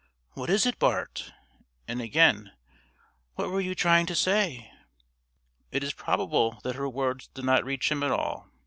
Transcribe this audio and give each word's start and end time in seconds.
"What 0.31 0.49
is 0.49 0.65
it, 0.65 0.79
Bart?" 0.79 1.31
and 1.87 2.01
again: 2.01 2.53
"What 3.35 3.51
were 3.51 3.61
you 3.61 3.75
trying 3.75 4.07
to 4.07 4.15
say?" 4.15 4.71
It 5.69 5.83
is 5.83 5.93
probable 5.93 6.59
that 6.63 6.73
her 6.75 6.89
words 6.89 7.27
did 7.27 7.45
not 7.45 7.63
reach 7.63 7.91
him 7.91 8.01
at 8.01 8.09
all. 8.09 8.49